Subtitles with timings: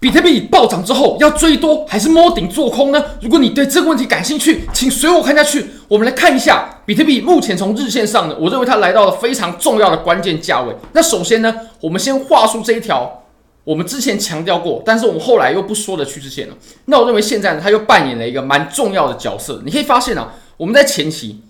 [0.00, 3.04] 比特币暴涨之后要追多还是摸顶做空呢？
[3.20, 5.66] 如果你对这个问题感兴趣，请随我看下去。
[5.88, 10.72] 我们来看一下比特币目前从日线上呢，我认为它来到了非常重要的关键价位。
[10.92, 13.24] 那首先呢，我们先画出这一条
[13.64, 16.54] 我们之前强调过，但是我们后来又不说的趋势线了。
[16.84, 19.60] 那我认为现在呢，它又扮演了一个蛮重要的角色。
[19.64, 21.40] 你可以发现啊，我们在前期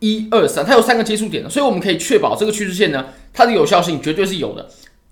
[0.00, 4.68] 一二三，它有三个接触点的，所以我们可以确保这个趋势线呢，它的有效性绝对是有的。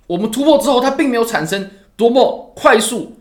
[0.07, 1.71] 我们突破之后，它并没有产生。
[2.01, 3.15] 多么快速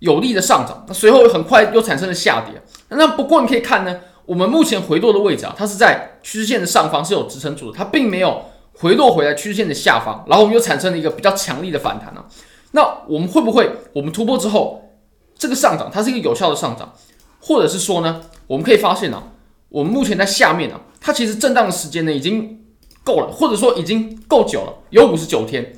[0.00, 2.60] 有力的上涨，那随后很快又产生了下跌。
[2.88, 8.42] 那不过你可以看呢，我们目前回落的位置啊，它是在趋势线的上方是有支撑住的，它并没有
[8.72, 12.24] 回落回来趋势线的下方，然后我们又产生了一个比较强力的反弹呢。
[12.72, 14.90] 那我们会不会我们突破之后，
[15.38, 16.92] 这个上涨它是一个有效的上涨，
[17.40, 19.22] 或者是说呢，我们可以发现啊，
[19.68, 22.58] 我们目前在下面啊，它其实震荡的时间呢已经
[23.04, 25.72] 够了，或者说已经够久了，有五十九天。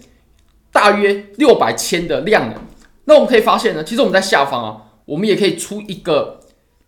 [0.72, 2.56] 大约六百千的量能，
[3.04, 6.40] 那我们可以发现呢，其实我们在下方啊，我们也可以出一个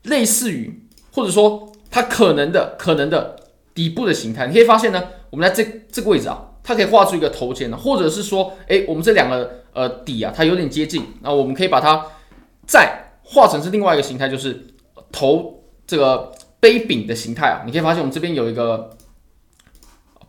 [0.05, 3.37] 类似于或者说它可能的可能的
[3.75, 4.47] 底部的形态。
[4.47, 12.07] 你可以发现呢，我们在这这个位置啊，它可以画出一个头肩呢，或者是说，诶，我们这两个呃底啊，它有点接近，那我们可以把它
[12.67, 14.67] 再画成是另外一个形态，就是
[15.13, 17.63] 头这个杯柄的形态啊。
[17.67, 18.97] 你可以发现我们这边有一个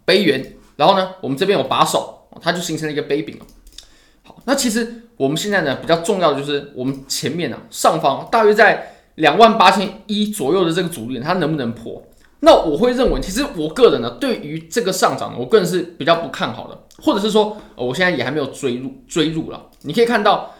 [0.03, 2.14] 杯圆，然后呢，我们这边有把手。
[2.45, 3.45] 它就形成了一个杯柄了。
[4.21, 12.03] 好，那其实我们现在呢，比较重要的就是我们前面呢，上方大约在两万八千一左右的这个阻力，它能不能破？
[12.41, 19.65] 那我会认为，其实我个人呢，对于这个上涨，我个人是比较不看好的，或者是说，我现在也还没有追入追入了。
[19.81, 20.51] 你可以看到，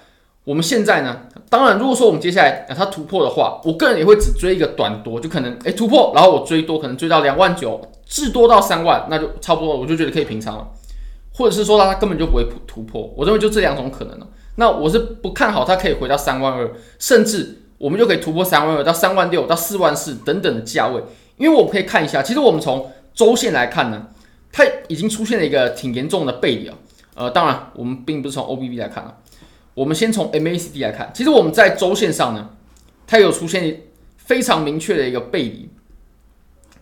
[0.43, 10.67] 我们现在呢，当然如果说我们接下来啊它突破的话，我个人也会只追一个短多，就可能诶突破，然后我追多，可能追到两万九，至多到三万，那就差不多，我就觉得可以平仓了。
[11.37, 14.27] 或者是说它根本就不会突破，我认为就这两种可能了。
[14.55, 21.03] 那我是不看好它可以回到三万二，甚至我们就可以突破三万二到三万六到四万四等等的价位。
[21.35, 24.07] 因为我们可以看一下，其实我们从周线来看呢，
[24.49, 26.77] 它已经出现了一个挺严重的背离啊。
[27.15, 29.13] 呃，当然我们并不是从 O B B 来看啊，
[29.73, 31.11] 我们先从 MACD 来看。
[31.13, 32.51] 其实我们在周线上呢，
[33.05, 33.81] 它有出现
[34.15, 35.69] 非常明确的一个背离，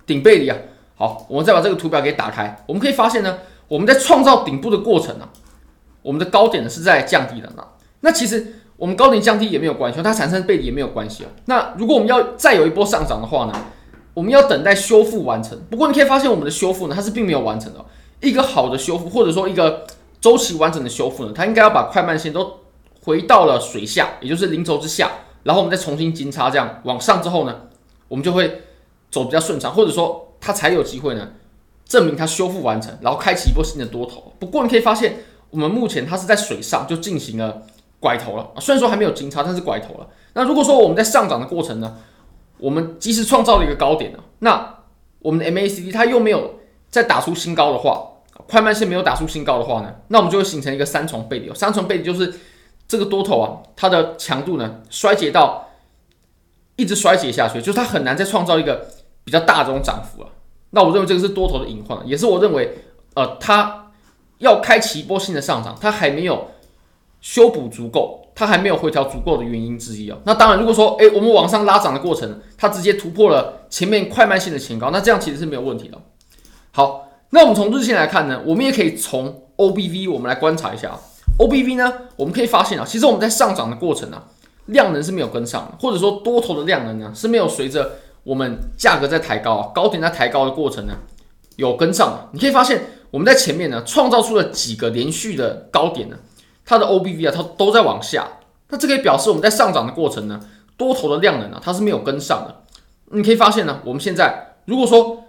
[0.06, 0.56] 顶背离啊。
[0.96, 3.40] 好，我们再把这个图表给打开，我们可以发现呢。
[3.68, 5.34] 我们在创造顶部的过程呢、啊，
[6.02, 7.66] 我们的高点呢是在降低的呢。
[8.02, 11.30] 那其实我们高点降低也没有关系，它产生背离也没有关系啊。
[11.46, 13.54] 那如果我们要再有一波上涨的话呢，
[14.14, 15.58] 我们要等待修复完成。
[15.70, 17.84] 不过你可以发现我们的修复呢，它是并没有完成的。
[18.20, 19.86] 一个好的修复，或者说一个
[20.22, 22.60] 周期完整的修复呢，它应该要把快慢线都
[23.02, 25.12] 回到了水下，也就是零轴之下，
[25.44, 27.56] 然后我们再重新金叉这样往上之后呢，
[28.08, 28.62] 我们就会
[29.10, 31.30] 走比较顺畅，或者说它才有机会呢。
[31.86, 34.34] 证明它修复完成，然后开启一波新的多头。
[34.40, 35.18] 不过你可以发现，
[35.50, 37.64] 我们目前它是在水上就进行了
[38.00, 38.50] 拐头了。
[38.60, 40.08] 虽然说还没有金叉，但是拐头了。
[40.34, 41.98] 那如果说我们在上涨的过程呢，
[42.58, 44.80] 我们即使创造了一个高点呢，那
[45.20, 48.02] 我们的 MACD 它又没有再打出新高的话，
[48.48, 51.54] 快慢线没有打出新高的话呢，那我们就会形成一个三重背离。
[51.54, 52.34] 三重背离就是
[52.88, 55.70] 这个多头啊，它的强度呢衰竭到
[56.76, 58.88] 一直衰竭下去，就是它很难再创造一个
[59.24, 60.30] 比较大的这种涨幅了。
[60.76, 62.76] 那我认为这个是多头的隐患，也是我认为，
[63.14, 63.92] 呃，它
[64.40, 66.48] 要开启一波新的上涨，它还没有
[67.22, 70.18] 修补足够，它还没有回调足够的原因之一啊。
[70.24, 75.98] 那当然，如果说，诶，我们往上拉涨的过程，它直接突破了前面快慢线的前高，那这样其实是没有问题的。
[76.72, 80.98] 好，那我们从日线来看呢，我们也可以从 OBV 我们来观察一下
[81.38, 84.24] ，OBV 呢，我们可以发现啊，其实我们在上涨的过程啊，
[84.66, 87.92] 量能是没有跟上的，或者说多头的量能呢是没有随着。
[88.24, 90.94] 我们价格在抬高，高点在抬高的过程呢，
[91.58, 92.30] 有跟上。
[92.32, 96.18] 你可以发现，我们在前面呢，创造出了几个连续的高点呢，
[96.66, 98.28] 它的 OBV 啊，它都在往下。
[98.70, 100.40] 那这可以表示我们在上涨的过程呢，
[100.78, 102.64] 多头的量能啊，它是没有跟上的。
[103.12, 105.26] 你可以发现呢，我们现在如果说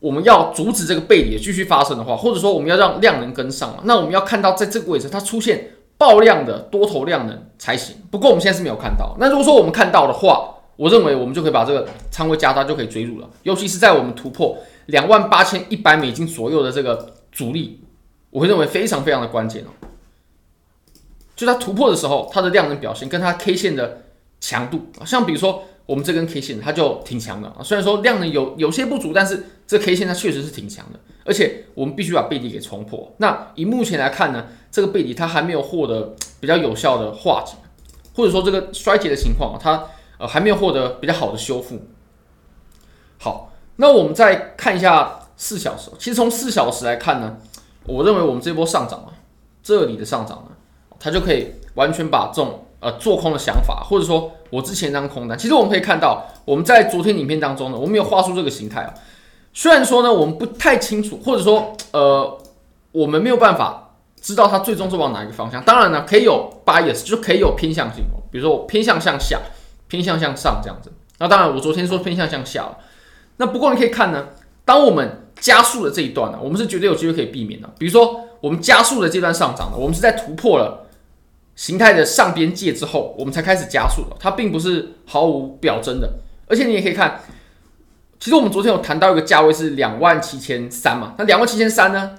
[0.00, 7.96] 我们要阻止这个背离继续发生的话，或者说我们要让量能跟上，那我们要看到在这个位置它出现爆量的多头量能才行。
[8.10, 9.14] 不过我们现在是没有看到。
[9.20, 13.30] 那如果说我们看到的话，我认为我们就可以把这个仓位加大，就可以追入了。
[13.44, 17.80] 尤其是在我们突破两万八千一百美金左右的这个阻力，
[18.30, 19.68] 我会认为非常非常的关键哦。
[21.36, 24.02] 就它突破的时候，它的量能表现跟它 K 线的
[24.40, 27.62] 强度，像比如说我们这根 K 线，它就挺强的啊。
[27.62, 30.98] 虽然说量能有有些不足，但是这 K 线它确实是挺强的。
[31.24, 33.14] 而且我们必须把背离给冲破。
[33.18, 37.54] 那以目前来看呢，这个背离它还没有获得比较有效的化解，
[38.14, 39.86] 或者说这个衰竭的情况，它。
[40.26, 41.80] 还没有获得比较好的修复。
[43.18, 45.90] 好，那我们再看一下四小时。
[45.98, 47.36] 其实从四小时来看呢，
[47.86, 49.12] 我认为我们这波上涨啊，
[49.62, 50.56] 这里的上涨呢，
[50.98, 58.94] 它就可以完全把这种呃做空的想法，或者说我之前那张空单，其实我们可以看到，我们在昨天影片当中呢，我们有画出这个形态啊。
[59.52, 62.38] 虽然说呢，我们不太清楚，或者说呃，
[62.92, 65.62] 我们没有办法知道它最终是往哪一个方向。
[65.64, 69.40] 当然呢，可以有 bias，就可以有偏向性，比如说我偏向向下，
[69.94, 70.92] 偏向向上这样子。
[71.18, 72.78] 那当然，我昨天说偏向向下了。
[73.36, 74.26] 那不过你可以看呢，
[74.64, 77.70] 当我们加速的这一段呢，我们是绝对有机会可以避免的。
[77.78, 80.88] 比如说，我们加速的这段上涨呢，我们是在突破了
[81.54, 84.16] 形态的上边界之后，我们才开始加速的。
[84.18, 86.12] 它并不是毫无表征的。
[86.48, 87.20] 而且你也可以看，
[88.18, 92.16] 其实我们昨天有谈到一个价位是两万七千三嘛，那两万七千三呢，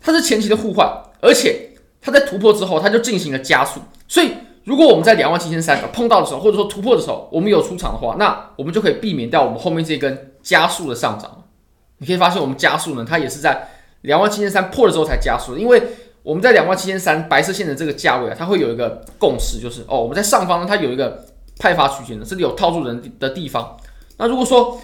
[0.00, 0.90] 它是前期的互换，
[1.20, 1.70] 而且
[2.00, 3.80] 它在突破之后，它就进行了加速。
[4.08, 4.32] 所以，
[4.64, 11.44] 如果我们在两万七千三碰到的时候，或者说突破的时候，我们有出场的话，那我们就可以避免掉我们后面这根加速的上涨。
[11.98, 13.68] 你可以发现，我们加速呢，它也是在
[14.02, 15.82] 两万七千三破了之后才加速，因为
[16.22, 21.24] 我们在两万七千三白色线的这个价位啊，它会有一个共识，就是哦，我们在上方呢，它有一个
[21.58, 23.76] 派发区间的，这里有套住人的地方。
[24.18, 24.80] 那如果说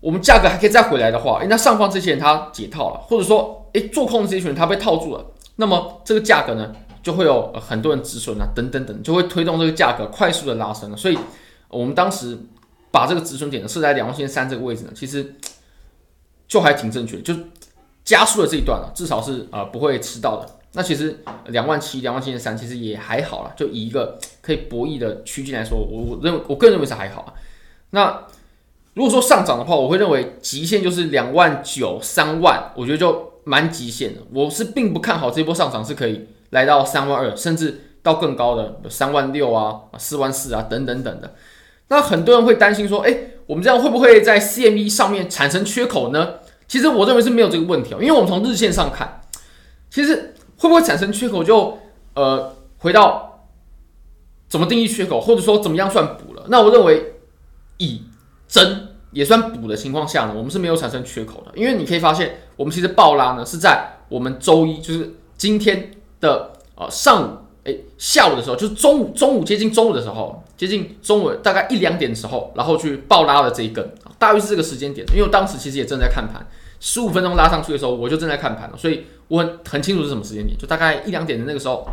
[0.00, 5.24] 我们价格还可以再回来的话，诶，那上方这些人他解套了，或者说诶，做空的这些人他被套住了，
[5.56, 6.72] 那么这个价格呢，
[7.02, 10.96] 就会有很多人止损啊，等等等，就会推动这个价格快速的拉升了。
[10.96, 11.18] 所以
[11.68, 12.38] 我们当时
[12.90, 15.34] 把这个止损点设在两万七千三这个位置呢，其实。
[16.48, 17.34] 就还挺正确，就
[18.04, 20.46] 加速了这一段了，至少是呃不会迟到的。
[20.74, 27.32] 那其实两万七、两万七千三其实也还好了，就以一个可以博弈的区间来说，我我认为我个人认为是还好啊。
[27.88, 28.26] 那
[28.92, 34.20] 如果说上涨的话，我会认为极限就是两万九、三万，我觉得就蛮极限的。
[34.34, 41.34] 我是并不看好这波上涨是可以来到三万二，甚至到更高的三万六啊、四万四啊等等等的。
[41.88, 43.14] 那很多人会担心说，哎，
[43.46, 46.36] 我们这样会不会在 CME 上面产生缺口呢？
[46.68, 49.20] 其实我认为是没有这个问题哦，因为我们从日线上看，
[49.90, 51.78] 其实会不会产生缺口就，就
[52.14, 53.46] 呃回到
[54.48, 56.44] 怎么定义缺口，或者说怎么样算补了。
[56.48, 57.14] 那我认为
[57.76, 58.02] 以
[58.48, 65.90] 真也算补的情况下呢，我们是没有产生缺口的，因为你可以发现，我们其实爆拉呢是在我们周一，就是今天
[66.22, 67.36] 的呃上午。
[67.64, 73.88] 哎，下午的时候就是中午，中午接近中午的时候，接近中午大概一两点的时候，然后去爆拉了这一根，
[74.18, 75.06] 大约是这个时间点。
[75.12, 76.44] 因为我当时其实也正在看盘，
[76.80, 81.86] 十五分钟拉上去的时候，我就正在看盘了，所以我很很清楚是什么时间点，就大概一两点的那个时候。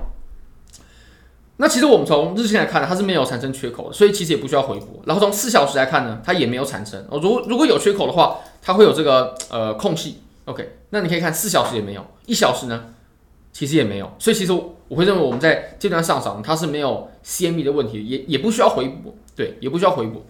[1.57, 5.03] 那其实我们从日线来看呢，它是没有产生缺口的，所以其实也不需要回补。
[5.05, 6.99] 然后从四小时来看呢，它也没有产生。
[7.11, 10.23] 哦，如如果有缺口的话，它会有这个呃空隙。
[10.45, 12.85] OK，那你可以看四小时也没有，一小时呢？
[13.51, 20.23] 其实也没有，所以其实我会认为我们在这段上涨，它是没有 CME 的问题，也也不需要回补，对，也不需要回补。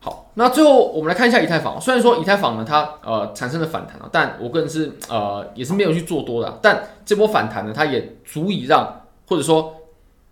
[0.00, 1.78] 好，那最后我们来看一下以太坊。
[1.78, 6.58] 虽然说以太坊呢，它呃产生了反弹了，但我个人是呃也是没有去做多的。
[6.62, 9.74] 但这波反弹呢，它也足以让或者说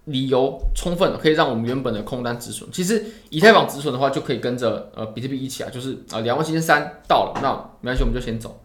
[0.06, 2.66] 理由充分，可以让我们原本的空单止损。
[2.72, 7.52] 其实以太坊止损的话，就可以跟着呃比特币一起啊，就是呃两万七千三到了，那
[7.82, 8.58] 没关系，我们就先走。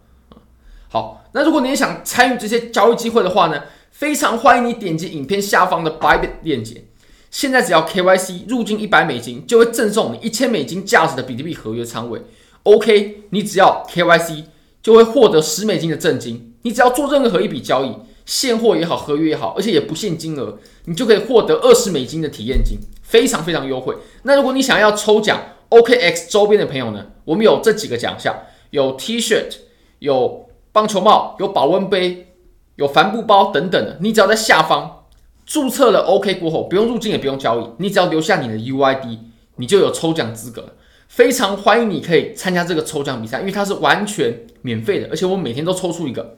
[0.93, 6.83] 好，那如果你也想参与这些交易机会的话呢，非常欢迎你点击影片下方的 Bybit 链接。
[7.31, 12.21] 现在只要 KYC 入金一百美金，就会赠送你一千美金价值的比特币合约仓位。
[12.61, 14.43] OK，你只要 KYC
[14.83, 16.53] 就会获得十美金的赠金。
[16.61, 17.95] 你只要做任何一笔交易，
[18.27, 23.97] 现货也好，合约也好，而且也不限金额，你就可以获得二十美金的体验金，非常非常优惠。
[24.21, 28.35] 那如果你想要抽奖 OKX 周边的朋友呢，我们有这几个奖项，
[28.69, 29.55] 有 T-shirt，
[29.97, 30.49] 有。
[30.73, 32.33] 棒球帽有保温杯，
[32.75, 35.05] 有帆布包等等的，你只要在下方
[35.45, 39.19] 注册了 OK 过后，不用入境也不用交易，你只要留下你的 UID，
[39.55, 40.73] 你就有抽奖资格了。
[41.07, 46.37] 非常欢迎你可以参加这个抽奖比赛，因为它是完全免费的，而且我每天都抽出一个。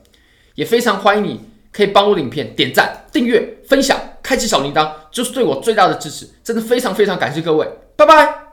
[0.56, 6.28] 也非常欢迎你可以帮我影片点赞、订阅、分享、开启小铃铛，就是对我最大的支持。
[6.44, 8.45] 真的非常非常感谢各位，拜拜。